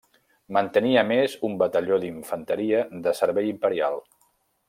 Mantenia 0.55 1.01
a 1.01 1.07
més 1.09 1.35
un 1.49 1.59
batalló 1.63 1.99
d'infanteria 2.05 2.81
de 3.05 3.15
servei 3.21 3.53
imperial. 3.53 4.01